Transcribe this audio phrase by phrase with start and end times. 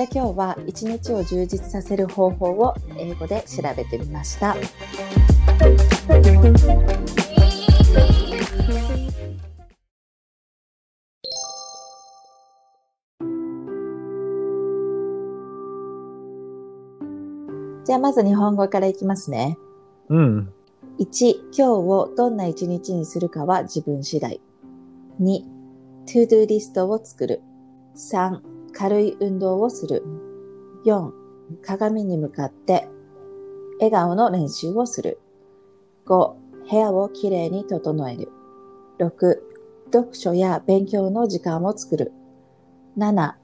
[0.00, 4.56] じゃあ今日は一日を充実させる方法を英語で調べてみました。
[17.84, 19.58] じゃあまず日本語からいきますね。
[20.08, 20.50] うん。
[20.98, 24.40] 1、今日をどんな一日にするかは自分次第。
[25.20, 25.42] 2、
[26.06, 27.42] to do リストを作る。
[27.96, 30.04] 3、軽い運動をする。
[30.84, 31.10] 4、
[31.62, 32.88] 鏡に向かって
[33.78, 35.18] 笑顔の練習をする。
[36.06, 36.34] 5、
[36.70, 38.28] 部屋をきれいに整える。
[38.98, 39.38] 6、
[39.92, 42.12] 読書や勉強の時間を作る。
[42.96, 43.34] 7、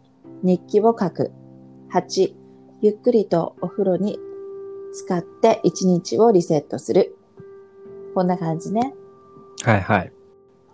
[0.42, 1.32] 日記を書く。
[1.92, 2.34] 8、
[2.82, 4.18] ゆっくりとお風呂に
[4.92, 7.16] 使って一日をリセットする。
[8.14, 8.94] こんな感じね。
[9.62, 10.12] はいはい。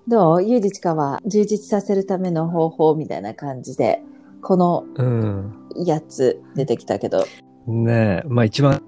[0.09, 0.43] どう？
[0.43, 4.03] ゆうじちかは充実させるための方法みたいな感じで、
[4.43, 5.55] このうん。
[5.87, 7.25] やつ出てきたけど。
[7.67, 8.29] ねえ。
[8.29, 8.83] まあ一番、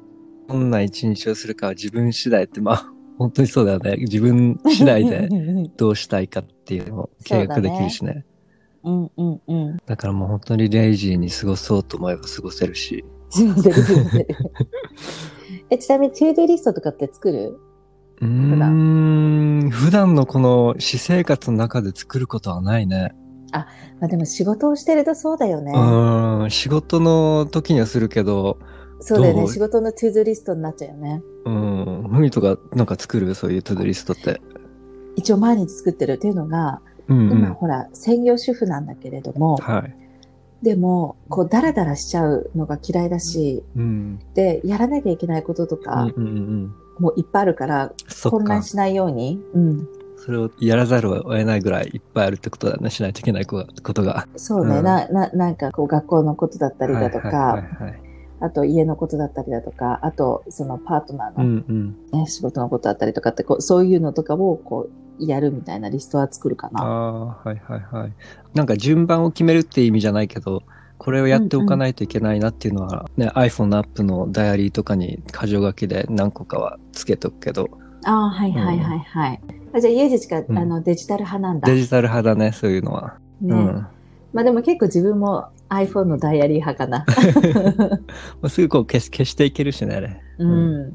[0.48, 3.96] どんな一日をするかは自分次第って、まあ、 本当にそうだよね。
[3.98, 5.28] 自分次第で
[5.78, 8.26] どうしたいかっていうのを計画できるしね。
[8.82, 9.76] うんうんうん。
[9.86, 13.04] だからもう本当にレイジーに過ごそうと思えば過ごせるし。
[15.70, 17.58] え、ちなみに、トゥードゥリストとかって作る？
[18.20, 19.70] うーん。
[19.70, 23.14] 普段のこの私生活の中で作ることはないね。
[24.00, 25.72] まあでも仕事をしてるとそうだよね。
[25.72, 26.50] うーん。
[26.50, 28.58] 仕事の時にはするけど、
[29.00, 29.48] そうだよね。
[29.48, 31.22] 仕事のトゥードゥリストになっちゃうよね。
[31.44, 32.08] うん。
[32.10, 33.34] ふみとかなんか作る？
[33.34, 34.40] そういうトゥードゥリストって。
[35.16, 37.54] 一応毎日作ってるっていうのが、うん、う今ん。
[37.54, 39.94] ほら、専業主婦なんだけれども、はい。
[40.62, 44.18] でも、こう、ダラダラしちゃうのが嫌いだし、うん。
[44.32, 46.74] で、やらなきゃいけないこととうんか、うんうん。
[46.98, 47.92] もういっぱいあるから、
[48.30, 48.62] 混乱。
[48.62, 49.88] しないように、うん。
[50.24, 52.88] それをやらざるを得ないぐらいいっぱいあるってことだね。
[52.88, 54.26] しないといけないことが。
[54.36, 58.00] そうね、うんな、な、なんかこう学校のことだったりだとか、はいはいはいはい。
[58.40, 61.96] あと家のことだったりだとか、あとそのパートナーうの、んうん。
[62.10, 66.84] ね仕事のことだったりとかってこう、そういうのとかをこう、やるみたいなリストは作るかあな。
[66.86, 68.12] あ、はいはいはい。
[68.54, 70.62] なんか順番を決めるっていう意味じゃないけど、
[70.96, 77.68] これをやっておかないといけないなっていうのは、ね、iPhone のアップのダイアリーとかに箇条書きで何個かはつけとくけど、
[78.04, 79.40] ああ、はいはいはいはい。
[79.74, 81.68] あじゃあ家でしか、んあのデジタル派なんだ。
[81.68, 83.18] デジタル派だね、そういうのは。
[83.40, 83.86] ねうん。
[84.32, 87.04] まあでも結構自分も iPhone のダイアリー派かな。
[88.40, 90.20] まあすぐこう消し消していけるしね、あれ。
[90.38, 90.92] うん。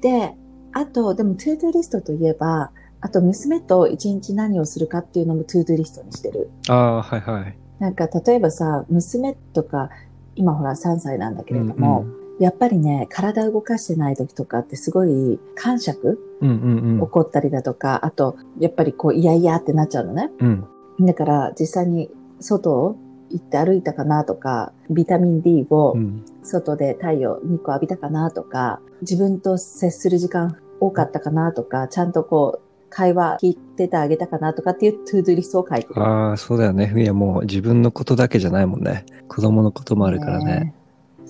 [0.00, 0.34] で、
[0.72, 2.70] あと、でも、トゥードゥリストといえば、
[3.02, 6.50] あと、娘と一日何をするかっていうのもトゥードゥリストにしてる。
[6.68, 7.56] ああ、はいはい。
[7.78, 9.90] なんか、例えばさ、娘とか、
[10.34, 12.06] 今ほら3歳なんだけれども、
[12.42, 20.28] やっぱりね、体動かしてない時とかってすごい感触うんうんうん起こったりだとか、あと、やっぱりこう、いやいやってなっちゃうのね。
[20.40, 20.66] うん。
[21.06, 22.10] だから、実際に
[22.40, 22.96] 外
[23.30, 26.24] 行って歩いたかなとか、ビタミン D をうん。
[26.42, 36.02] 外で太陽2個浴びたかなとか、自分と接する時間多かったかなとか、ちゃんとこう、会話聞いててあげたかなとかっていうトゥードゥリストを書いてる。
[36.02, 36.88] ああ、そうだよね。
[36.88, 39.06] ふみはもう自分のことだけじゃないもんね。
[39.28, 40.74] 子供のこともあるからね。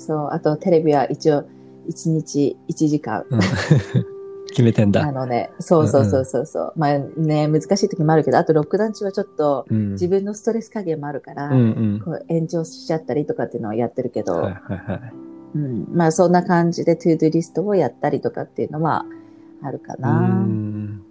[0.03, 1.45] そう、あとテレビは一応
[1.89, 3.25] 1日1時間。
[3.31, 3.41] うん
[4.53, 5.13] 決めてんあだ。
[5.13, 6.73] のね、そうそうそうそうそう。
[6.77, 9.93] まあね、難しい時もあるけど、あとロックダウン中はちょっとうん。
[9.93, 12.01] 自分のストレス加減もあるから、うんうん。
[12.05, 15.13] こう延長しちゃったりとかっていうのをやってるけど、はいはいはい。
[15.55, 19.07] うん、まあそんな感じで to-do list をやったりとかっていうのは
[19.63, 20.21] あるかな。
[20.21, 21.03] ん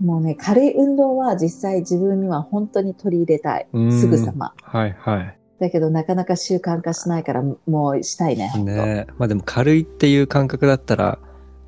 [0.00, 3.66] もうね、軽い運動は実際自分には本当に取り入れたい。
[3.72, 4.52] うんすぐさま。
[4.62, 5.38] はいはい。
[5.60, 8.52] だけどなかなか習慣化しないからもうしたいね。
[8.56, 11.18] ねまあでも軽いっていう感覚だったら、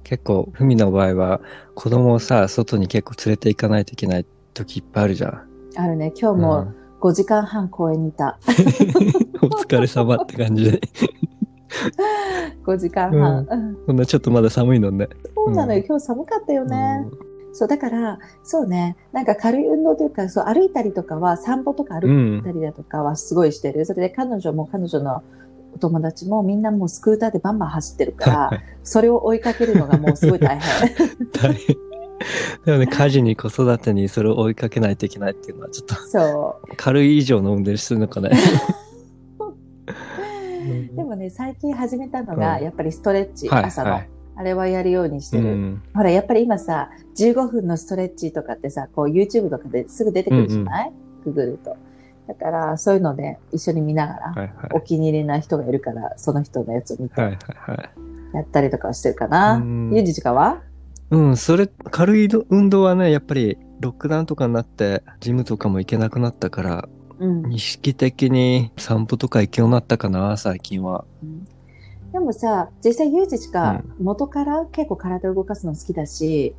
[0.04, 1.40] 結構、ふみの場合は、
[1.74, 5.48] 子供をさ、外に結構連れて行かないといけない時いっぱいあるじゃん。
[5.76, 6.12] あるね。
[6.18, 8.38] 今日うんも5時間半公園にいた。
[9.42, 10.80] お疲れ様って感じで。
[12.64, 13.46] 5時間半。
[13.50, 15.08] うんこんなちょっとまだ寒いのね。
[15.34, 15.80] そうなのよ。
[15.80, 17.06] うん今日寒かったよね。
[17.10, 18.96] うんそう、だから、そうね。
[19.12, 23.84] なんか軽い運動というか、そう歩いたりとかは、散歩とか歩いたりだとかはすごいしてる。
[23.86, 25.22] それで彼女も彼女の
[25.74, 30.96] お友達もみんなもうスクーターでバンバン走ってるから、 それを追いかけるのがもうすごい大変。
[31.32, 31.76] 大変。
[32.64, 38.30] でもね、家事に子育てにそれを追いかけないといけないっていうのはちょっとそ軽い以上の運動するのかね。
[39.38, 39.46] う。
[40.96, 44.08] でもね、最近始めたのが、うんやっぱりストレッチ、はい朝の、はい
[44.38, 45.44] あれはやるようにしてる。
[45.44, 45.82] うん。
[45.92, 50.92] ほら、やっぱり今さ、15分のストレッチとかってさ、こう YouTube とかですぐ出てくるじゃない、
[51.24, 51.76] ググると。
[52.28, 54.50] だから、そういうので一緒に見ながら、はいはい。
[54.74, 57.36] お気に入りな人がいるから、その人のやつを見てはいは
[57.70, 57.90] いはい。
[58.36, 59.56] やったりとかはしてるかな？
[59.56, 60.62] うんゆうじちかは？
[61.10, 66.88] うん、それ、軽い運動はね、やっぱりロックダウンとかになって、ジムとかも行けなくなったから、
[67.18, 67.52] うん。
[67.52, 71.04] 意識的に散歩とか行くようになったかな、最近は。
[71.24, 71.48] うん
[72.12, 76.54] でもさ、実際ユージしか元から結構体を動かすの好きだし、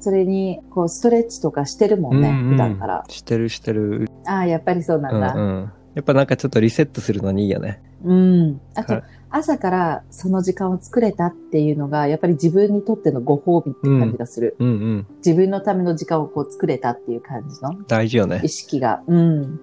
[0.00, 3.04] それにこうストレッチとかしてるもんね、うんうん普段から。
[3.08, 4.08] してるしてる。
[4.26, 5.34] ああ、やっぱりそうなうんんだ。
[5.34, 5.72] うん。
[5.94, 7.80] やっぱなんかちょっとリセットするのにいいよね。
[8.04, 8.60] うん。
[8.74, 14.56] あとはい、朝からその時間を作れたっていうのが、やっぱり自分にとってのご褒美って感じがする。
[14.58, 15.06] うんうん。
[15.18, 18.48] 自分のための時間をこう作れたっていう感じの大事よね意。
[18.48, 19.02] 識が。
[19.06, 19.60] うん。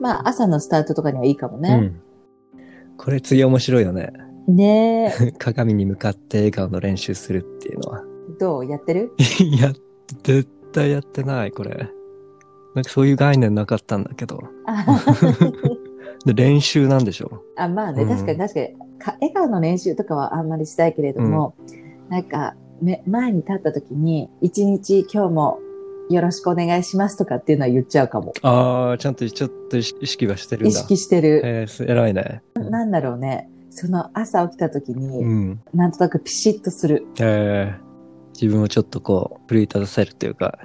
[0.00, 2.00] まあ、朝のスタートとかにはいいかもね。
[2.54, 2.96] うん。
[2.96, 4.12] これ次面白いよね。
[4.48, 5.32] ねえ。
[5.38, 8.02] 鏡に向かって笑顔の練習するっていうのは。
[8.38, 8.66] どう？
[8.66, 9.12] やってる？
[9.40, 9.72] い や、
[10.22, 11.88] 絶対やってない、これ。
[12.74, 14.40] なんかそういう概念なかったんだけど。
[14.66, 14.84] あ
[16.26, 17.42] で、練習なんでしょ？
[17.56, 18.66] あまあね、うん確かに確かに
[18.98, 19.16] か。
[19.20, 21.54] 笑顔の練習とかはあんまりしたいけれども、
[22.08, 25.58] なんか、め前に立った時に、一日今日も
[26.10, 28.32] よろしくお願いしますとかっていうのは言っちゃうかも。
[28.42, 30.68] ああ、ちゃんとちょっと意識はしてるんだ。
[30.70, 31.40] 意識してる。
[31.44, 32.42] えーす、偉いね。
[32.56, 33.48] なんだろうね。
[33.76, 35.60] その朝起きた時に、うん。
[35.74, 37.06] なんとなくピシッとする。
[37.20, 37.84] えー
[38.40, 40.58] 自分をちょっとこう、奮い立たせるというか、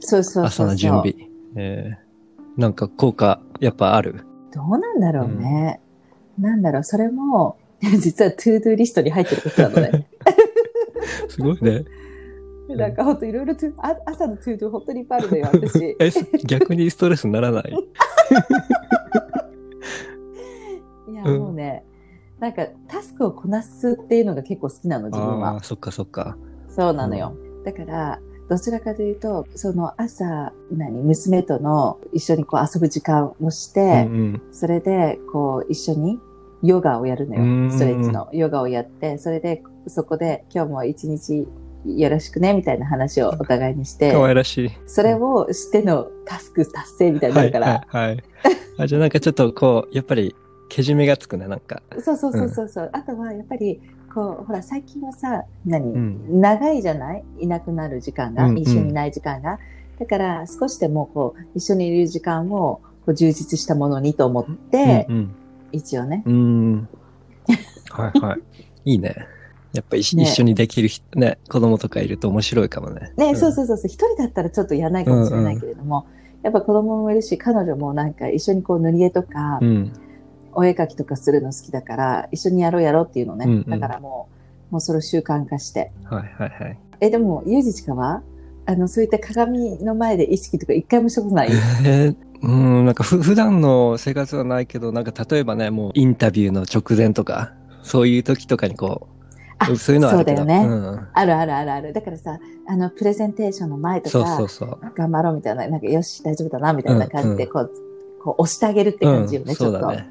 [0.00, 0.44] そうそう。
[0.44, 1.14] 朝の準備。
[1.56, 4.24] えーなんか効果、やっぱある？
[4.54, 5.80] どうなんだろうね。
[6.38, 10.06] なんだろう、それも、 実は to-do list に入ってることなのね。
[11.28, 11.84] すごいね。
[12.68, 13.54] んなんかほんといろいろ
[14.06, 15.96] 朝の to-do 本当にいっぱいあるのよ、私。
[16.00, 16.10] え、
[16.46, 17.72] 逆にストレスにならない？
[21.10, 21.84] いや、うんもうね、
[22.44, 25.62] なんかタスクをこなすっていうのが結構好きなの、自分は。
[25.62, 26.36] そっかそっか。
[26.68, 27.34] そうなのよ。
[27.64, 28.20] だから、
[28.50, 34.42] どちらかというと、その朝、何、娘との一緒にこう遊ぶ時間をして、うんうん。
[34.52, 36.20] それで、こう、一緒に
[36.62, 37.70] ヨガをやるのうんよ。
[37.70, 41.48] ストレッチのヨガをやって、それで、そこで、今日も一日
[41.86, 44.70] よろしくね、みたいな話をお互いにして、可愛らしい。
[44.86, 48.24] それをしてのタスク達成みたいになはい、るから、はい、はい。
[48.80, 50.36] あ、じゃあなんかちょっとこう、やっぱり、
[50.74, 51.82] けじめがつくね、なんか。
[52.00, 53.80] そうそうそうそうそう、あとはやっぱり
[54.12, 57.24] こうほら最近はさ何、うん長いじゃない？
[57.38, 59.60] いなくなる時間が、うんうん一緒にいない時間が
[60.00, 65.34] だから少しでもこう一緒にいる時間をこう充実したものにと思って、うん
[65.70, 66.34] 一応ねうん。
[66.34, 66.36] う
[66.76, 66.88] ん。
[67.90, 68.40] はい、はい。
[68.92, 69.14] いいね。
[69.72, 73.12] やっぱ一,、緒にできる人ね、子供とかいると面白いかもね。
[73.16, 76.06] ね、んそうそうそうそう一人だったらちょっとやらないかもしれないけれども、
[76.44, 79.92] やっぱ子供もいるし彼女もなんか一緒にこう塗り絵とか、うん。
[80.56, 84.28] お絵描きとかするの好きだから一緒にやろうやろうっていうのね、うんうんだからも
[84.70, 86.78] うもうそれを習慣化してはい、はい、はい。
[87.00, 88.22] えでもゆうじちかは？
[88.66, 91.48] あのそういった鏡の前で意識とか一回もしたことない？
[91.84, 97.52] え ーうん、なんかふ普段の生活はないけど、なんか例えばね、もうインタビューの直前とか、
[97.82, 99.08] そういう時とかにこ
[99.58, 100.38] あう、そういうのはあるけど。
[100.38, 101.08] そうだよねうん。
[101.12, 101.92] あるあるあるある。
[101.92, 104.78] だからさ、あの、プレゼンテーションの前とか、そうそうそう。
[104.94, 107.70] 頑張ろうみたいな、なんか、よし、大丈夫だな、みたいな感じで、うんこう、
[108.22, 109.78] こう、押してあげるって感じよね、うん、ちょっと。
[109.80, 110.10] そうだね。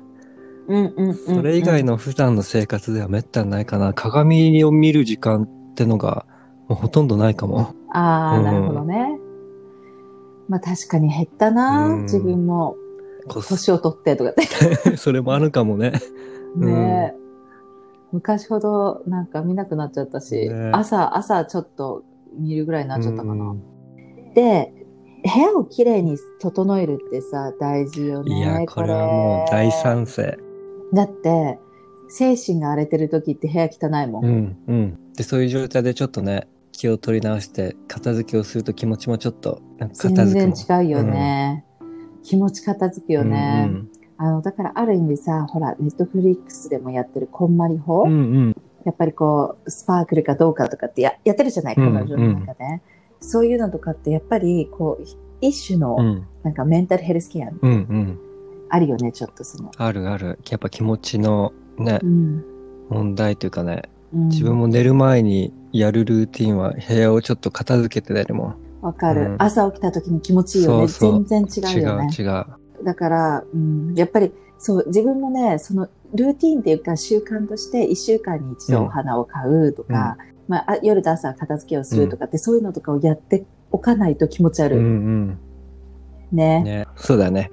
[0.68, 1.16] うんうんうん。
[1.16, 1.94] それ以外の。
[1.94, 3.94] の普段の生活ではめったにないかな。
[3.94, 6.26] 鏡を見る時間ってのが、
[6.68, 7.74] もうほとんどないかも。
[7.92, 9.20] ああ、うんなるほどね。
[10.50, 12.76] まあ確かに減ったな、うん自分も。
[13.28, 14.98] 年を取ってとかって。
[14.98, 15.94] それもあるかもね。
[16.56, 17.18] ねえ、
[18.12, 22.04] 昔ほどなんか見なくなっちゃったし、ね朝、朝ちょっと
[22.38, 23.34] 見るぐらいになっちゃったかな。
[23.34, 23.74] うん
[24.34, 24.74] で、
[25.24, 28.38] 部屋をきれいに整えるってさ、大事よね。
[28.38, 30.38] いや、これはもう大賛成。
[30.94, 31.60] だって、
[32.10, 34.26] 精神が荒れてる時って部屋汚いもん。
[34.26, 35.14] うん、うん。
[35.14, 41.66] で、そういう状態でちょっとね、気を取り直して、片付けをすると気持ちもちょっと、なんか全片付くも然違うよね。
[42.24, 43.66] 気持ち片付くよね。
[43.68, 48.56] うんあの、だからある意味さ、ほら、ネットフリックスでもやってるこんまり法、うん、うんうん。
[48.86, 52.82] やっぱりこう、スパークルかどうかとかってややってるじゃない、彼うん女の中で、
[53.20, 55.04] そういうのとかってやっぱり、こう、
[55.42, 58.20] 一種の、うん、なんかメンタルヘルスケアうん、うん。
[58.74, 59.70] あるよね、ちょっとその。
[59.78, 60.40] あるある。
[60.50, 62.44] やっぱ気持ちのねう、ん。
[62.90, 68.56] 問題というかね、うん自分も寝る前にやるルーティンは部屋をちょっと片付けて寝るもん。
[68.82, 70.88] わかる、うん朝起きた時に気持ちいいよね。
[70.88, 72.10] そう全然違うよね。
[72.18, 72.46] 違う違う。
[72.84, 84.80] だから、うん、やっぱり、そう、自分もね、その、ルーティーンっていうか習慣として、一週間に一度お花を買うとか、まああ、夜と朝片付けをするとかって、そういうのとかをやっておかないと気持ち悪い。
[84.80, 85.40] うんうん。
[86.32, 86.88] ねね。
[86.96, 87.52] そうだね。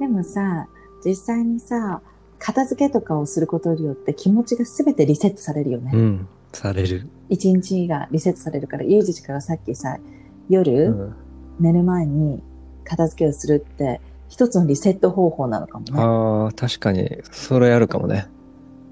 [0.00, 0.68] でもさ、
[1.04, 2.00] 実際にさ、
[2.38, 5.92] 片付けとかをすることによって気持ちがすべてリセットされるよね。
[5.94, 6.28] うん。
[6.52, 7.08] される。
[7.28, 10.00] 一日がリセットされるから、ゆうじちかがさっきさ、う
[10.48, 11.14] 夜、ん、
[11.60, 12.42] 寝る前に
[12.84, 15.92] 片付けをするって、一つのリセット方法なのかもね。
[15.96, 18.26] ああ、確かに、それあるかもね。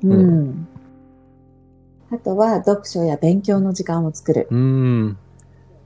[0.02, 0.12] うん。
[0.12, 0.68] うん
[2.10, 4.46] あとは、読書や勉強の時間を作る。
[4.50, 5.16] うん。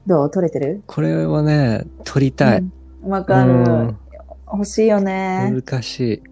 [0.05, 0.29] どう？
[0.29, 0.83] 取れてる？
[0.85, 2.59] これはね、撮りたい。
[2.59, 2.73] うん
[3.09, 3.95] わかる。
[4.51, 5.53] うん欲しいよね。
[5.53, 6.23] 難しい。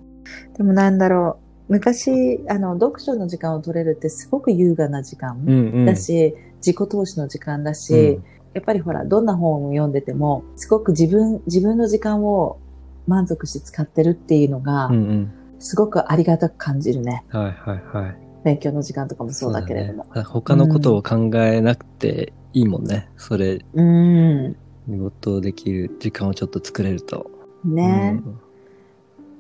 [0.58, 1.74] でもなんだろう。
[1.74, 5.86] 昔、あの、読書の時間を取れるってすごく優雅な時間うんうん。
[5.86, 8.20] だし、自己投資の時間だし、
[8.54, 12.60] やっぱりほら、どんな本を読んでても、すごく自分、自分の時間を
[13.08, 15.32] 満足して使ってるっていうのがうん、うん。
[15.60, 17.24] すごくありがたく感じるね。
[17.30, 18.18] はいはいはい。
[18.44, 20.06] 勉強の時間とかもそうだけれども。
[20.16, 23.10] ね他のことを考えなくていいもんね。
[23.18, 24.56] それ、うん。
[24.88, 27.35] 没頭できる時間をちょっと作れると。
[27.66, 28.40] ね、うん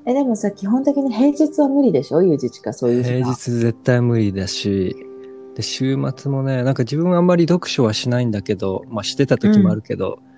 [0.08, 2.22] え、でもさ、基本的に平日は無理でしょ？
[2.22, 3.04] ゆうじちか、そういう。
[3.04, 4.96] 平日絶対無理だし、
[5.56, 10.35] で、週末もね、なんか自分はあんまり読書はしないんだけど、まあしてた時もあるけど、うん。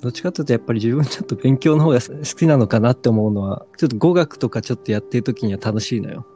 [0.00, 6.26] どっちかというとやっぱり自分ちょっと勉強の方が好きなのかなって思うのは、ちょっと語学とかちょっとやってる時には楽しいのよ。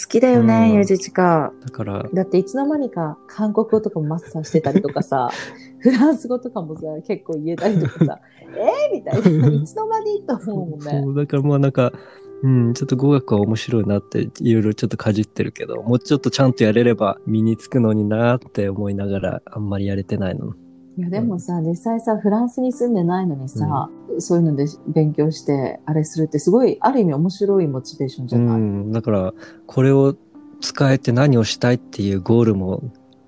[0.00, 1.52] 好きだようんね、ゆうじちか。
[1.62, 5.30] だから、だっていつの間にか韓国語とかもマスターしてたりとかさ、
[5.78, 8.20] フランス語とかもさ、結構言えたりとかさ、
[8.56, 9.48] えー、みたいな。
[9.48, 10.90] いつの間にと思うもんね。
[11.04, 11.92] そう、だからもうなんか、
[12.42, 20.54] うん、ちょっと語学は面白いなって、いろいろちょっとかじってるけど、もうちょっとちゃんとやれれば身につくのになって思いながら、あんまりやれてないの。
[20.96, 29.34] いや、でもさ、実際さ、フランスに住んでないのにさ、そういうので勉強して、あれするってすごい、ある意味面白いモチベーションじうゃない、ん、だから、
[29.66, 30.14] これを
[30.60, 32.82] 使えて何をしたいっていうゴールも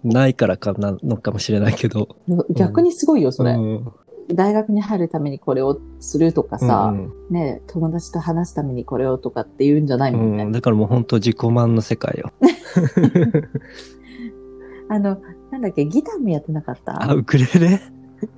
[0.04, 2.16] ないからかなのかもしれないけど。
[2.54, 3.92] 逆にすごいよ、それ、うん。
[4.32, 7.12] 大学に入るためにこれをするとかさ、うん。
[7.30, 10.44] ね、友達と話すためにこれをとかって言うんじゃないもんね。
[10.44, 12.30] うん、だからもう本当自己満の世界よ。
[14.88, 15.18] あの、
[15.50, 17.02] なんだっけ、ギターもやってなかった？
[17.10, 17.80] あ、ウクレレ？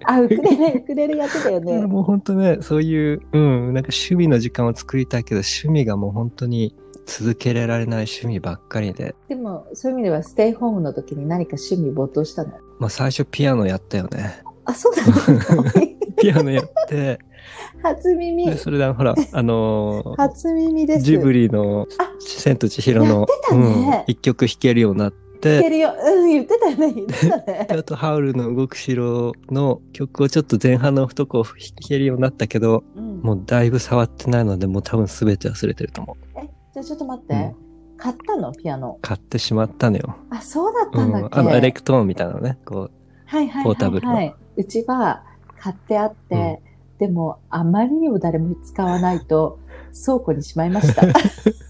[0.05, 1.79] あ、ウクレレ、ウクレレやってたよね。
[1.87, 6.75] もう本当ね、そういう、うん、なんか趣味の時間を作りたいけど、趣味がもう本当に
[7.07, 9.15] 続けられない趣味ばっかりで。
[9.29, 12.51] でも、そういう意味では、ステイホームの時に何か趣味没頭したの？
[12.79, 14.43] まあ最初ピアノやったよね。
[14.65, 15.97] あ、そうだね。
[16.21, 17.19] ピアノやって、
[17.83, 18.57] 初耳で。
[18.59, 21.03] それでほら、あのー初耳です。
[21.05, 25.95] ジブリのあ千と千尋のねうん、一曲弾けるようになっ聞けて、るよ。
[26.01, 26.93] うん、言ってたよね。
[26.93, 31.55] 言ってたね とハウルの動く城の曲をちょっと前半のとこ弾
[31.89, 36.39] けるようになったけど、うんもうだいぶ触ってないので、もう多分全て忘れてると思う。
[36.39, 37.35] え、じゃあちょっと待って。
[37.35, 37.69] うん
[38.01, 38.53] 買ったの？
[38.53, 38.97] ピアノ。
[39.03, 40.15] 買ってしまったのよ。
[40.31, 41.31] あ、そうだっうんたんだっ。
[41.31, 42.91] け、あのエレクトーンみたいなのね、こ
[43.27, 44.33] はいはいポータブルの。
[44.57, 45.25] うちは
[45.59, 46.63] 買ってあって、
[46.99, 49.59] でもあまりにも誰も使わないと
[50.05, 51.03] 倉庫にしまいました。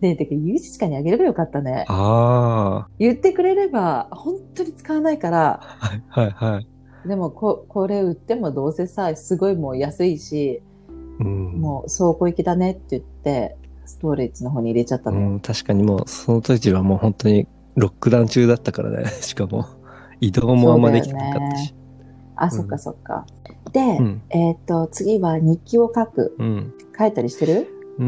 [0.00, 1.92] ねえ、てか、ゆうじちかにあげればよかったねう。。
[1.92, 7.08] あ言ってくれれば、本当に使わないから、あ、はいはいはい。
[7.08, 10.62] でもこ、これ売ってもどうせさ、すごいもう安いし、
[11.20, 15.18] うん、もう倉庫行きだねって言って、ストレージの方に入れちゃったの。
[15.18, 19.06] うん、確かにもう、その時はもう本当にロックダウン中だったからね。
[19.20, 19.66] しかも、
[20.20, 21.74] 移動もあんまできてなかったし。
[22.36, 23.26] あ、んそっかそっか。
[23.72, 24.22] で、うん。
[24.30, 26.36] えっ、と、次は日記を書く。
[26.38, 26.72] うん。
[26.98, 27.81] 書いたりしてる？
[27.98, 28.04] うー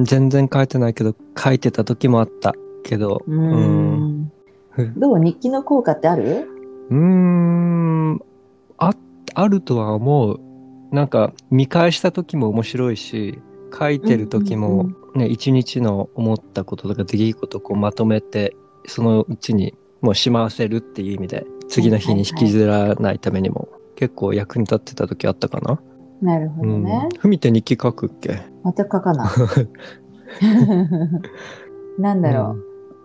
[0.00, 4.32] ん、全然書いてないけど、書いてた時もあったけど、うーん。
[4.96, 6.46] どう日記の効果ってある？
[6.90, 8.22] うーん、
[8.78, 8.94] あ、
[9.34, 10.40] あるとは思う。
[10.92, 13.38] なんか、見返した時も面白いし、
[13.76, 18.56] 書いてる時うんもうん、ね、一日の思ったこととか出来事をこうまとめて、
[18.86, 25.80] そのうちにもうしまわせるっていう意味で、次の日に引きずらないためにも、結構役に立ってた時あったかな。
[26.20, 27.08] なるほどね。
[27.18, 28.40] ふみって日記書くっけ？
[28.64, 29.28] また書かない。
[32.00, 32.62] なんだろう、ん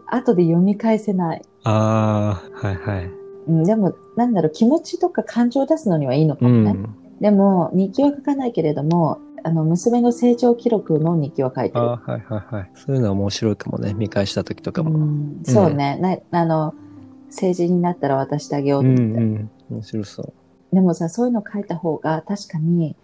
[0.08, 1.42] 後で読み返せない。
[1.64, 3.10] ああ、はいはい。
[3.48, 6.72] うん、でも、なんだろう、気持ちとか感情を出すのにはいいのかうもね。
[6.72, 6.96] ん。
[7.20, 11.82] でも、日記は書かないけれども、あの、娘の成長記録の日記は書いてる。
[11.82, 12.72] ああ、はいはいはい。
[12.76, 13.94] そういうのは面白いかもね。
[13.94, 14.98] 見返した時とかうも。
[15.00, 15.98] ん、そうね、
[16.32, 16.40] な。
[16.40, 16.74] あの、
[17.30, 19.02] 成人になったら渡してあげようって。
[19.02, 19.50] うん。
[19.70, 20.34] 面白そう。
[20.74, 22.96] でもさ、そういうの書いた方が確かに、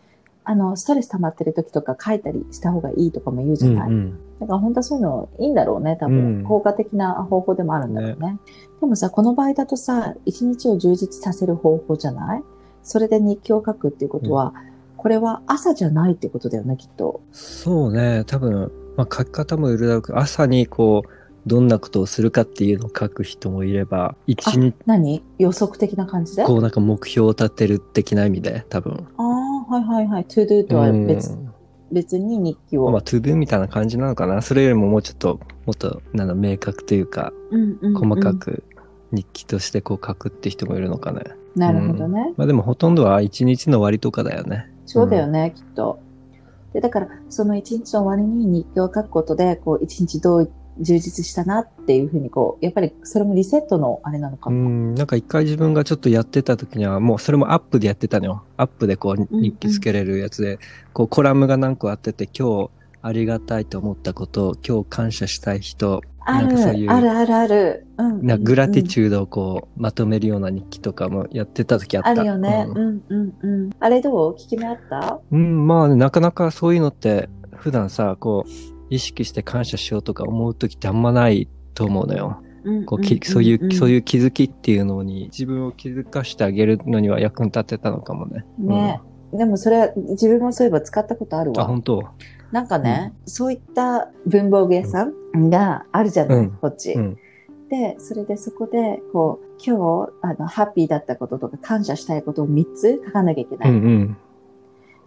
[0.44, 6.18] あの、ストレス溜まってる時とか書いたりした方がいいとかも言うじゃない、うんだから本当はそういうのいいんだろうね、多分。
[6.18, 8.40] うん効果的な方法でもあるんだろうね。
[8.80, 12.44] でもさ、この場合だとさ、一日を充実させる方法じゃない？
[12.82, 14.54] それで日記を書くっていうことは、
[14.96, 17.20] これは朝じゃないってことだよね、きっと。
[17.34, 18.24] そうね。
[18.26, 21.10] 多分、まあ書き方もいろいろだろうけど、朝にこう、
[21.46, 25.24] どんなことをするかっていうのを書く人もいれば、一日何？
[25.38, 26.44] 予測的な感じで？
[26.44, 29.08] あこうなんか目標を立てる的な意味で、多分。
[29.18, 30.26] あー、はいはいはい。
[30.26, 31.54] to do とは別,、うん
[31.92, 32.92] 別に日記を。
[32.92, 34.42] まあ、トゥドゥみたいな感じなのかな。
[34.42, 38.34] それよりももうちょっと、もっと、なんだ、明確というか、うんうんうん細か。
[38.36, 38.64] く
[39.12, 41.24] 日記としてこう書くって人もいるのかね。
[41.56, 42.34] なるほどね。
[42.38, 44.72] まあでもほとんどは一日の終わりとかだよね。
[44.86, 46.00] そうだよね、きっと。
[46.74, 54.70] で、だから、その一日の終わりに日記を書くことで、こう、一日どう充実したなっていうふうにこう、やっぱりそれもリセットのあれなのかうも。
[54.70, 58.44] ん、なんか一回自分がちょっとやってた時には、もうそれもアップでやってたのよ。
[58.58, 60.60] アップでこう日記つけれるやつで、
[60.94, 62.70] こうコラムが何個あってて、今日
[63.02, 67.88] ありがたいと思ったこと、今日感謝したい人、ある、なんかそういうあるあるある。
[67.98, 68.26] うん。
[68.26, 72.10] なグラティュチュードをこうまとめるような日記とかもやってた時あった。
[72.10, 72.68] あるよね。
[72.68, 73.70] ううんん、うん、うん。
[73.80, 74.34] あれどう？
[74.34, 75.20] 効き目あった？
[75.32, 78.50] うん、まあね、なかなかそういうのって普段さ、こう
[78.90, 82.42] 意識して感謝しようとか思う時ってあんまないと思うのよ。
[82.42, 88.46] うんこうきそういう、そうういう気づきっていうのに自分を気づかしてあげるのには役に立ってたのかもね。
[88.62, 88.68] ん。
[88.68, 89.02] ね。
[89.34, 91.58] でもそれは自分もそういえば使ったことあるうん。
[91.58, 91.68] あ、わ。
[91.68, 92.04] 本当？
[92.52, 96.94] なんかね、そういった文房具屋さんがあるじゃない、うんこっち。
[96.94, 97.18] うん。
[97.70, 99.78] で、それでそこで、こう、今
[100.08, 103.70] 日、あの、ハッピーだったこととか感謝したいことを3つ書かなきゃいけない。
[103.70, 104.18] うんうん。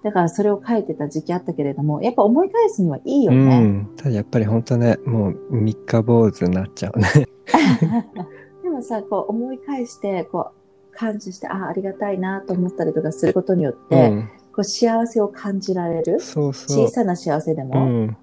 [0.02, 3.58] だからそれを書いてた時期あったけれども、やっぱ思い返すにはいいようね。
[3.60, 3.90] ん。
[3.96, 7.08] ただやっぱり本当ね、もう三日坊主になっちゃうね。
[8.62, 10.48] でもさ、こう思い返して、こ
[10.92, 14.28] う、感謝して、ああ、ありがたいなと思ったりとかすることによって、うん。
[14.54, 16.20] こう幸せを感じられる？
[16.20, 16.86] そうそう。
[16.86, 17.86] 小さな幸せでうも。
[17.86, 18.16] ん。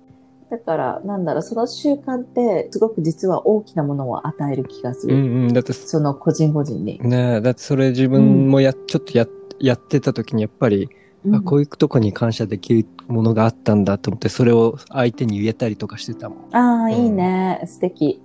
[0.51, 5.41] だから、なんだろう、その習慣って、すごく実は大きなものを与える気がすうんる。
[5.45, 5.53] うん。
[5.53, 6.99] だって、その個人個人に。
[7.01, 9.27] ねえだってそれ自分もや、ちょっとや、
[9.59, 10.89] やってた時にやっぱり、
[11.33, 16.55] あ、こういうとこに感謝できるものがあったんだと思って、それを相手に言えたりとかしてたもん。
[16.55, 17.61] ああ、いいね。
[17.65, 18.21] 素敵。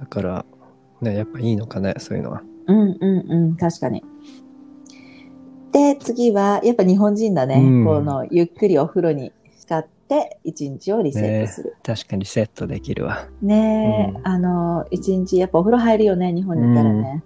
[0.00, 0.44] だから、
[1.00, 2.42] ね、やっぱいいのかね、そういうのは。
[2.66, 4.04] うんうんうん、確かに。
[5.72, 7.56] で、次は、やっぱ日本人だね。
[7.56, 11.76] うんこの、ゆっくりお風呂に使って、一日をリセットする。
[11.82, 13.28] 確かにセットできるわ。
[13.42, 17.22] ねえ、うんあの、一日、やっぱお風呂入るよね、日本にいたらね。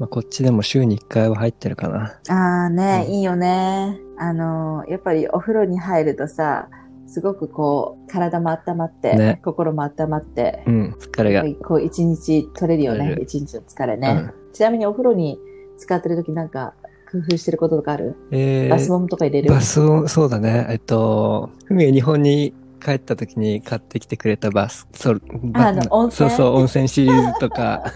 [0.00, 2.18] まあ、こっちでも週に1回は入ってるかな。
[2.28, 3.98] ああね、うんいいよね。
[4.18, 6.70] あの、やっぱりお風呂に入るとさ、
[7.06, 11.44] すごくこう、体も温まって、ね心も温まって、うん、疲れが。
[11.66, 14.30] こう、一日取れるよね一日の疲れね。
[14.54, 15.38] ちなみにお風呂に
[15.76, 16.72] 使ってる時なんか、
[17.12, 18.16] 工夫してることとかある？
[18.30, 19.50] えーバスボムとか入れる？
[19.52, 20.66] バスを、そうだね。
[20.70, 25.20] えっと、ふみが日本に帰った時に買ってきてくれたバス、そう、
[25.52, 26.30] バあの温泉？
[26.30, 27.84] そうそう、温泉シリーズとか。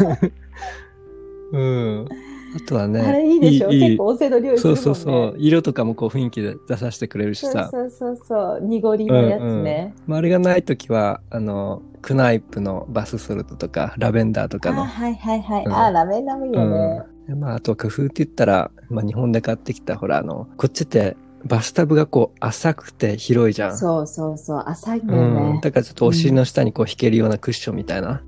[1.55, 2.09] うん。
[2.57, 3.01] あとはね。
[3.01, 3.71] あれいいでしょ？
[3.71, 4.83] いい結構温泉の料理するもんね。
[4.83, 5.35] そうそうそう。
[5.38, 7.69] 色とかもこう雰囲気で出させてくれるしそうさ。
[7.73, 8.61] そうそうそう。
[8.62, 9.95] 濁りのやつね。
[10.07, 14.83] まあ、あれがない時は、あの、クナイプのバスソルトとか、ラベンダーとかの。
[14.83, 15.64] あはいはいはい。
[15.64, 17.03] うんあ、ラベンダーもいいよね。
[17.27, 23.77] でまあ、あと工夫って言ったら、まあ、日本で買ってきた、ほら、あの、こっちってバスタブがこう浅くて広いじゃん。
[23.79, 24.62] そうそうそう。
[24.67, 25.35] 浅いんだうん。
[25.35, 25.61] よね。
[25.62, 28.23] だからちょっとお尻の下にこう引けるようなクッションみたいな。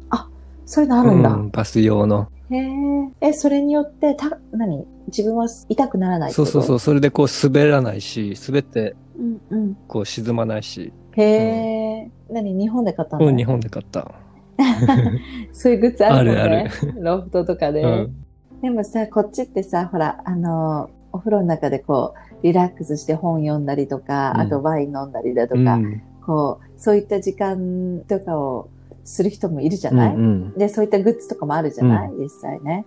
[0.66, 1.30] そういうのあるんだ。
[1.30, 2.28] うん、バス用の。
[2.50, 3.28] へえ。
[3.28, 4.84] え、それによって、た、何？
[5.06, 6.78] 自分は痛くならないそうそうそう。
[6.78, 9.74] それでこう滑らないし、滑ってうんうん。
[9.88, 10.92] こう沈まないし。
[11.12, 12.10] へえ。
[12.28, 12.52] 何？
[12.52, 14.12] 日本で買ったのうん、日本で買った。
[15.52, 16.42] そういうグッズあるもんね。
[16.42, 17.82] あるロフトとかで。
[17.82, 18.16] うん。
[18.62, 26.02] でもさ、こっちってさ、ほら、あの、お風呂の中でこう、リラックスして本読んだりとか、うんあとワイン飲んだりだとか、うん。
[26.24, 28.68] こう、そういった時間とかを
[29.06, 30.52] する人もいるじゃうんない、うん。
[30.52, 32.84] で、そういったグッズとかもあるじゃない、実際ね。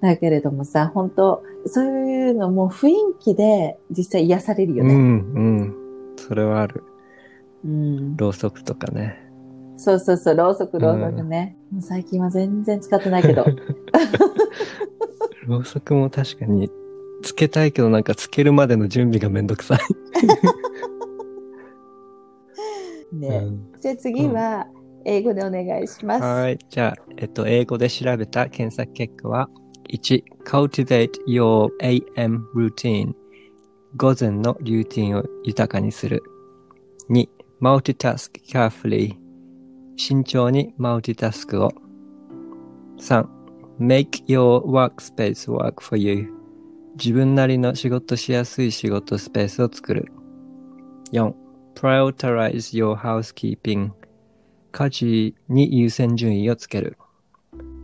[0.00, 5.64] だけれどもさ、本当そういうのも雰囲気で実際癒されるようん、うね。
[5.64, 5.74] ん。
[6.16, 6.82] それはある。
[7.64, 8.16] うん。
[8.16, 9.18] ろうそくとかね。
[9.76, 11.56] そうそうそう、ろうそくろうそくね。
[11.70, 13.46] もう最近は全然使ってないけど。
[15.46, 16.70] ろうそくも確かに
[17.22, 19.78] つけたいけどなんかつけるまでの準備がめんどくさい。
[23.16, 23.28] ね。
[23.28, 24.66] うんじゃあ次は、
[25.04, 26.22] 英語でお願いします。
[26.22, 26.58] はい。
[26.68, 29.48] じゃあ、えっと、英語で調べた検索結果は、
[29.90, 33.12] 1、cultivate your AM routine。
[33.96, 36.22] 午前のルーティンを豊かにする。
[37.10, 37.28] 2、
[37.60, 39.16] multitask carefully。
[39.96, 41.70] 慎重にマルチタスクを。
[42.98, 43.26] 3、
[43.78, 46.32] make your workspace work for you。
[46.96, 50.06] 自分なりの仕事しやすい仕事スペースを作る。
[51.12, 51.32] 4、
[51.74, 53.90] prioritize your housekeeping。
[54.72, 56.96] 家事に優先順位をつける。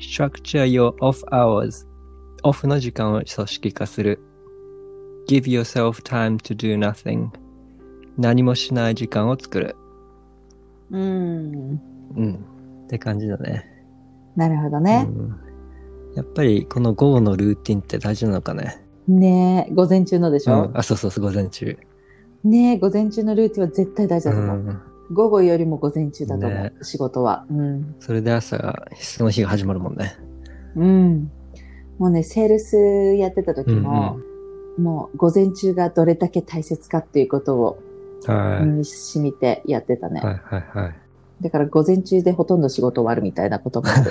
[0.01, 1.87] structure your off hours。
[2.43, 4.21] オフの時間を組織化する。
[5.29, 7.29] give yourself time to do nothing。
[8.17, 9.77] 何もしない時間を作る。
[10.91, 11.81] うん。
[12.17, 12.35] うん。
[12.85, 13.65] って感じだね。
[14.35, 15.07] なるほどね。
[15.09, 15.49] うん
[16.15, 18.83] やっぱりこの午後のルーティンって大事なのかね。
[19.07, 20.77] ねえ、午前中のでしょ、うん。
[20.77, 21.79] あ、そうそうそう、午前中。
[22.43, 24.57] ねえ、午前中のルーティンは絶対大事うだと思う。
[24.57, 24.83] ん。
[25.11, 27.47] 午後よりも午前中だと思う、ね仕事は。
[27.51, 27.95] うん。
[28.01, 30.17] それで朝が、その日が始まるもんね。
[30.77, 31.31] うん。
[31.99, 32.77] もうね、セールス
[33.15, 34.19] やってた時も、
[34.79, 37.83] もう午前中がどれだけ大切かっていうことを
[38.27, 38.67] はい。
[38.67, 40.21] 身に染みてやってたね。
[40.21, 40.95] はいはいはい。
[41.41, 44.11] だから午前中でほとんど仕事終わるみたいなこともある。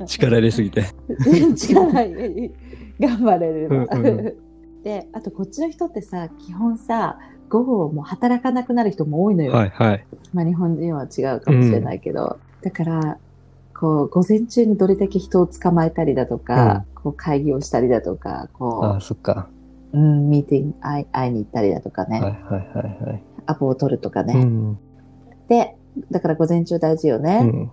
[0.06, 0.84] 力入れすぎて。
[1.54, 2.52] 力入れ
[2.98, 3.76] 頑張れれば。
[3.76, 4.36] うんう
[4.82, 7.18] で、あとこっちの人ってさ、基本さ、
[7.50, 9.52] 午後もう働かなくなる人も多いのよ。
[9.52, 10.06] はいはい。
[10.32, 12.38] まあ日本人は違うかもしれないけど。
[12.62, 13.18] だから、
[13.78, 19.48] こう、午前中にどれだけ人を捕まえたりだとか、こう会議をしたりだとか、こああ、そっか。
[19.92, 23.22] う、うん、ミーティング会い会いに行ったりだとかね、はいはいはいはい。
[23.46, 24.34] アポを取るとかね。
[24.34, 24.78] うん。
[25.48, 25.74] で、
[26.10, 27.42] だから午前中大事ようね。
[27.42, 27.70] ん。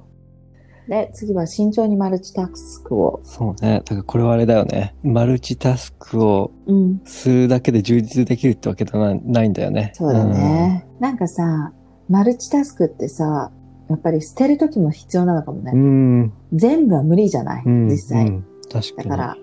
[0.88, 3.20] で、次は慎重にマルチタスクを。
[3.24, 3.82] そうね。
[3.84, 4.96] だからこれはあれだよね。
[5.04, 7.02] マルチタスクをうん。
[7.06, 9.92] するだけで充実できるってわけではないんだよね。
[9.96, 10.88] そうだね。
[11.00, 11.74] なんかさ、
[12.10, 13.52] マルチタスクってさ、
[13.90, 15.72] やっぱり捨てるときも必要なのかもね。
[15.74, 15.82] うん。
[15.82, 16.34] うん。
[16.54, 17.88] 全部は無理じゃない、うん。
[17.88, 18.28] 実際。
[18.28, 19.10] うん確かに。
[19.10, 19.38] だから、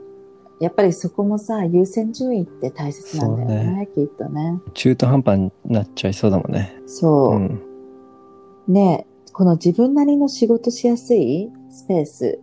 [0.61, 4.61] やっぱりそこもさ、優先順位って大切なんだよね、きっとね。
[4.75, 6.77] 中途半端になっちゃいそうだもんね。
[6.87, 7.39] そう。
[7.39, 7.63] ん。
[8.69, 12.41] ねこの自分なりの仕事しやすいスペース、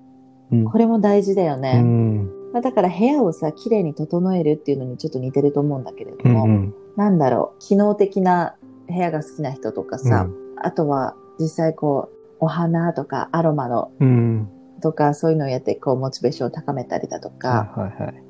[0.52, 0.66] うん。
[0.66, 1.82] これも大事だようね。
[1.82, 2.26] ん。
[2.52, 6.74] まあ、だから部屋をさ、綺麗に整えるっていうのにちょっと似てると思うんだけれども、うんうん。
[6.98, 8.56] なんだろう、機能的な
[8.88, 10.28] 部屋が好きな人とかさ、
[10.62, 14.50] あとは実際こう、お花とかアロマのうん。
[14.82, 18.24] とかそういうのをやってこうモチベーションを高めたりだとか、はいはいはい。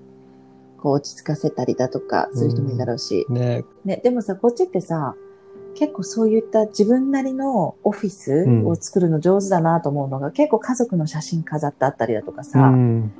[0.77, 5.15] こう落ち着かせたりだとかする人もいるだろうし、ねね、でもさ、こっちってさ、
[5.75, 13.11] 結構そういった自分なりのオフィスを作るの上手だなと思うのが、結構家族の写真飾ってあったりだとかさ、うん。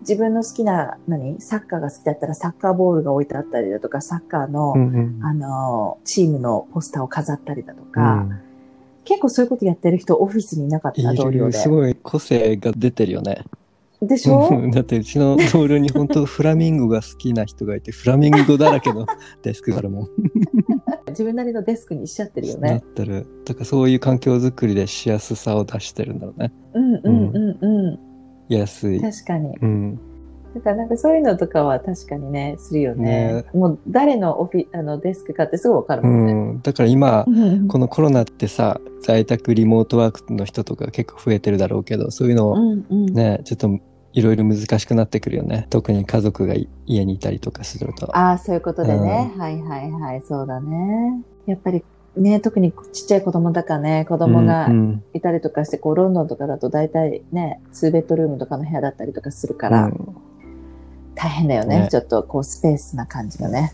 [0.00, 5.24] 自分の好きな、何サッカーが好きだったらサッカーボールが置いてあったりだとか、サッカーの、うんうん。
[5.24, 8.40] あの、チームのポスターを飾ったりだとうか、ん
[9.04, 11.46] 結構そういうことやってる人オフィスにいなかった、い同僚で。
[11.46, 13.44] るすごい個性が出てるよね。
[14.00, 14.70] でしょ？
[14.72, 19.06] だってうちの同僚に本当フラミンゴが好きな人がいて、フラミンゴだらけの
[19.42, 20.08] デスクがあるもん。
[21.12, 22.82] 自分なりのデスクにしちゃってるよなっね。
[22.94, 23.26] てる。
[23.44, 26.52] だからそういう環境づくりでしやすさを出してるんだろうね。
[26.74, 27.98] うんうんうんうん。
[28.48, 29.00] 安い。
[29.00, 29.56] 確かに。
[29.60, 30.00] うん。
[30.54, 33.44] だからなんかそういうのとかは確かにね、するよね。
[33.54, 36.32] もう誰のオフィあのデスクかってすぐわかるうもんね。
[36.34, 36.60] ん。
[36.62, 43.06] だから今、うんこのコロナってさ、在宅リモートワークの人とか結構増えてるだろうけど、そういうのをうんうん。
[43.14, 43.78] ね、ちょっと
[44.12, 45.66] いろいろ難しくなってくるよね。
[45.70, 48.16] 特に家族がい家にいたりとかすると。
[48.16, 49.32] ああ、そういうことでね。
[49.38, 51.22] はいはいはい、そうだね。
[51.46, 51.84] やっぱり
[52.16, 60.16] ね、特にちっちゃい子供だからね、子供がうんいたりとかして、こう、ロンドンとかだと大体ね、2ベッドルームとかの部屋だったりとかするから、うん
[61.14, 61.80] 大変だよね。
[61.80, 63.72] ねちょっとこう、スペースな感じがね。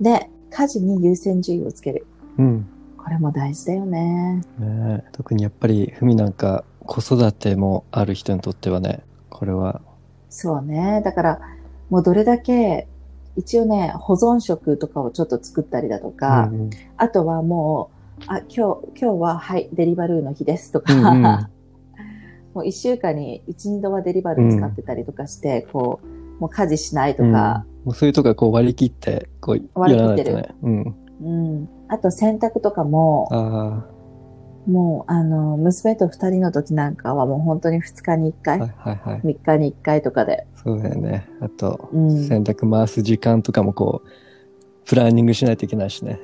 [0.00, 2.06] で、家事に優先順位をつける。
[2.38, 2.66] うん。
[2.96, 4.40] これも大事だよね。
[4.58, 9.02] ね特にやっぱり、ふみなんか子育てもある人にとってはね、
[9.34, 9.82] これは、
[10.30, 11.02] そうね。
[11.04, 11.40] だから、
[11.90, 12.86] もうどれだけ、
[13.36, 21.48] 一応ね、保存食とかをちょっと作ったりだとか、うんあとはもう、あ、今日、今日は、はい、デリバルーの日ですとか、うんうん
[22.54, 25.98] もう一週間に一、二度はデリバルー使ってたりとかして、こ
[26.38, 30.54] う、もう家事しないとか、もうそういうとこはこう割り切って、こう割り切ってる。
[30.62, 30.94] うん。
[31.20, 31.68] うん。
[31.88, 33.84] あと洗濯とかも、あ
[34.66, 39.20] もう、あの、娘と二人の時なんかはもう本当に二日に一あ、回、はいはいはい。
[39.24, 41.28] 三日に一回とかで、そうだよね。
[41.40, 42.10] あと、うん。
[42.26, 44.08] 洗濯回す時間とかもこう、
[44.86, 46.18] プランニングしないといけないしね。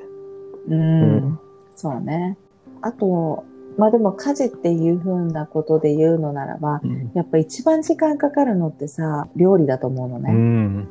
[0.67, 1.39] うん、うん
[1.75, 2.37] そうね。
[2.81, 3.43] あと、
[3.77, 7.11] まあでも家事っていう風なことで言うのならば、うん。
[7.13, 10.31] やっぱ一番時間かかるのってさ、料理だと思うのうね。
[10.31, 10.87] ん。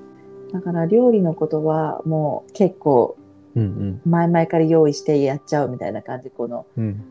[0.52, 3.16] だから料理のことはもう結構
[3.54, 7.04] うん前々から用意してやっちゃうみたいな感じ、このうん。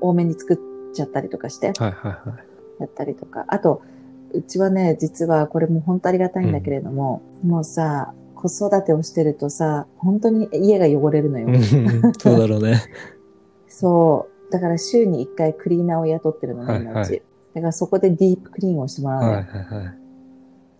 [0.00, 0.08] うん。
[0.08, 0.58] 多めに作っ
[0.94, 2.36] ちゃったりとかしてはいはいは
[2.78, 2.82] い。
[2.82, 3.44] やったりとか。
[3.48, 3.82] あと、
[4.32, 11.48] うちはね、実はこれも本当ありがたいんだけれども、もうさ、子育てをしてるとさ、本当に家が汚れるのよ。
[11.48, 11.62] うん
[12.18, 12.80] そうだろうね。
[13.68, 14.52] そう。
[14.52, 17.22] だから週に1回クリーナーを雇ってるのね、はいはい今うち。
[17.54, 19.22] だからそこでディープクリーンをしてもらう。
[19.22, 19.98] はいはいはい。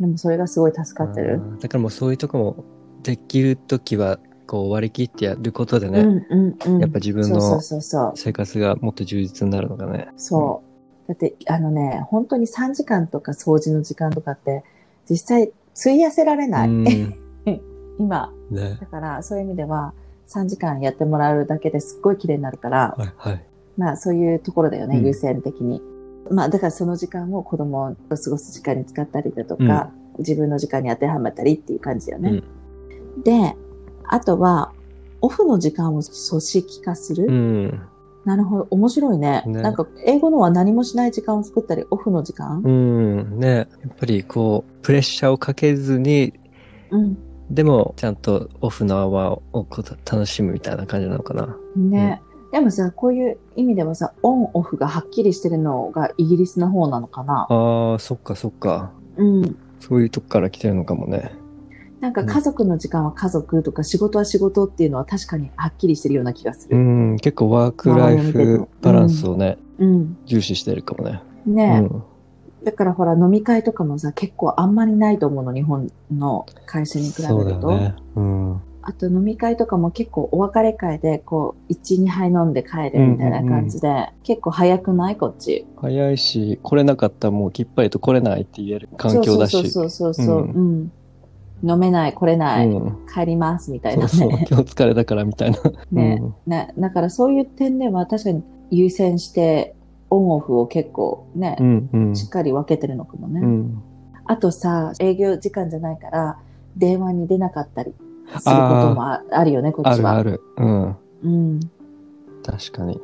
[0.01, 1.41] でもそれがすごい助かってる。
[1.61, 2.65] だからもうそういうとこも
[3.03, 6.81] できるときは、こう割り切ってやることでね、うんうんうん。
[6.81, 8.13] やっぱ自分のそうそうそうそう。
[8.17, 10.09] 生活がもっと充実になるのがね。
[10.17, 10.63] そ
[11.07, 11.09] う。
[11.09, 14.65] だって、あのね、本当に3時間とか掃除の時間とかって、
[15.09, 16.69] 実際、費やせられない。
[16.69, 17.15] うん。
[18.01, 18.33] 今。
[18.51, 18.79] ね。
[18.81, 19.93] だから、そういう意味では、
[20.29, 23.45] 3時間やってもらうだけですっごい綺麗になるから、はいはい。
[23.77, 25.83] まあ、そういうところだよね、うん優先的に。
[26.31, 32.43] まあ、だからその時間を子供と過ごす時間に使ったりだとか、自分の時間に当てはめたりっていう感じだよね。
[33.25, 33.57] で、
[34.09, 34.73] あとは、
[35.21, 37.27] オフの時間を組織化する。
[37.27, 37.81] うん。
[38.25, 38.67] なるほど。
[38.71, 39.43] 面白いね。
[39.47, 43.39] ねなんか、英語のは何もしない時間を作ったり、オフの時間うん。
[43.39, 43.49] ね。
[43.49, 43.67] やっ
[43.97, 46.35] ぱりこう、プレッシャーをかけずに、
[46.91, 47.19] うん。
[47.51, 49.67] でもちゃんとオフのアワーを
[50.05, 51.57] 楽しむみたいな感じなのかな。
[51.77, 52.21] ね。
[52.53, 57.47] でもさ、こういう意味ではさ、オンオフがはっきりしてるのがイギリスの方なのかな。
[57.49, 58.93] ああ、そっかそっか。
[59.17, 59.57] うん。
[59.81, 61.33] そういうとこから来てるのかもね。
[62.01, 66.79] なんか家族の時間は家族とか仕事は仕事っていうのは確かにはっきりしてるような気がすうる。
[66.79, 70.17] ん、結構ワークライフバランスをね、うん。
[70.27, 71.21] 重視してるかもね。
[71.47, 72.03] ねえ、うん。
[72.65, 77.73] だからほら飲み会とかもさ、結構あんまりないと思うの、日本の会社に比べそうだると。
[77.73, 77.95] よね。
[78.15, 78.61] うん。
[78.83, 85.17] あと飲み会とかも結構お別れ会でこう、1、2杯飲んで帰るみたいな感じで、結構早くない？
[85.17, 85.67] こっち。
[85.77, 89.71] 早いし、来れなかったらもうきっぱりと来れないって言える環境だし。
[89.71, 90.43] そうそうそうそう。
[90.43, 90.93] うんうん。
[91.63, 93.07] 飲めない、来れない、うん。
[93.13, 94.39] 帰りますみたいなそうそう。
[94.39, 94.47] ね。
[94.51, 95.59] 今日疲れたからみたいな。
[95.93, 99.75] ねうんね、だからそういう点では確かに優先して
[100.11, 102.17] オンオフを結構ね、うんうん。
[102.17, 103.41] しっかり分けてるのかもね。
[103.41, 103.83] うん。
[104.27, 106.39] あとさ、営業時間じゃないから
[106.77, 107.95] 電話に出なかったり
[108.27, 110.13] することもああるよね、こっちは。
[110.13, 110.41] あるある。
[110.59, 110.97] うん。
[111.25, 111.61] うん。
[112.45, 113.01] 確かに。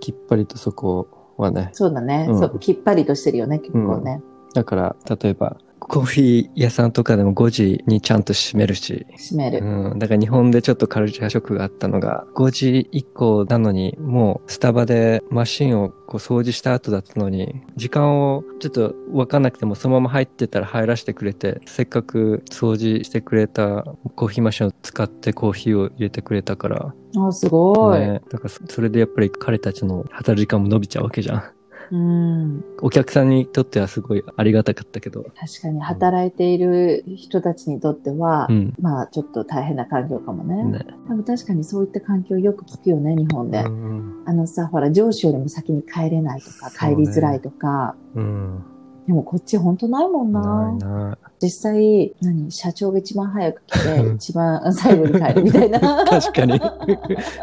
[0.00, 1.70] きっぱりとそこはね。
[1.72, 2.58] そうだね、うんそう。
[2.58, 4.20] きっぱりとしてるよね、結構ね。
[4.54, 9.06] だから、例えば、コーヒー屋さんとかでも5時にちゃんと閉めるし。
[9.16, 9.58] 閉める。
[9.64, 9.98] うん。
[9.98, 23.84] だから日本でちょっとカルチャーショックがあったのが、5時以降なのに、もうスタバでマシンをこう掃除した後だったのに、時間をちょっとわかんなくてもそのまま入ってたら入らせてくれて、せっかく掃除してくれた
[24.16, 28.00] コーヒーマシンを使ってコーヒーを入れてくれたから、あ、すごい。
[28.00, 31.53] ね、だからそそれでやっぱり彼たちの働く時間も伸びちゃうわけじゃん。
[31.90, 32.64] うん。
[32.80, 35.22] お客さんにとってはすごいありがたかったけど。
[35.22, 38.74] 確かに働いている人たちにとっては、うん。
[38.80, 40.64] まあちょっと大変な環境かもね。
[40.64, 40.84] ね。
[41.08, 43.62] でも確かにそういった環境よく聞くよね、日本で。
[43.62, 44.22] うん。
[44.26, 47.94] あのさ、ほら、上司よりも先に帰れないとか、帰りづらいとか。
[48.14, 48.64] うん。
[49.06, 50.40] でもこっち本当ないもんな。
[50.40, 51.18] ないな。
[51.40, 55.80] 実際、何社長が一番早く来て、 一番最後に帰るみたいな。
[56.08, 56.60] 確かに。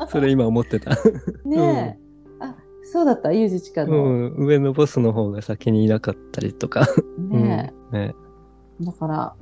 [0.09, 0.91] それ今思ってた。
[1.45, 2.00] ねえ。
[2.91, 4.29] あ、そうだった、ゆうじちかうの。
[4.29, 4.33] ん。
[4.37, 6.81] 上のボスの方が先にいなかったりとか。
[6.81, 7.73] ねうんね。
[7.93, 8.13] え。
[8.83, 9.33] だから、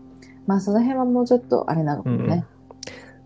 [0.47, 2.45] まあその辺はもうちょっとあれなのかもね。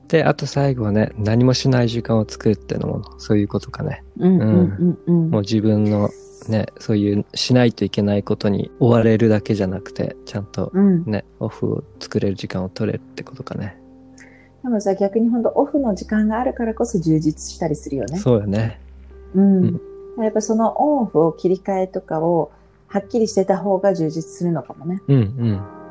[0.07, 4.03] で、あと最後はね、何もしない時間を作るっていうのも、そういうことかね。
[4.19, 5.29] うん、うん、うん、うん。
[5.31, 6.09] もう自分の
[6.49, 11.05] ね、そういうしないといけないことに追われるだけじゃなくて、ちゃんとうん。
[11.05, 13.77] ね、オフを作れる時間を取れるってことかね。
[14.61, 18.17] でもさ、逆に本当オフの時間があるからこそ充実したりするよね。
[18.17, 18.79] そうよね。
[19.35, 19.81] うん。
[20.17, 22.51] やっぱそのオンオフを切り替えとかを
[22.87, 25.01] はっきりしてた方が充実するのかもね。
[25.07, 25.82] うんうん。